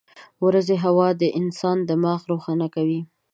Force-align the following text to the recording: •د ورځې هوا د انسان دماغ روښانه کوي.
•د 0.03 0.03
ورځې 0.45 0.75
هوا 0.85 1.07
د 1.21 1.23
انسان 1.39 1.77
دماغ 1.89 2.19
روښانه 2.31 2.67
کوي. 2.75 3.01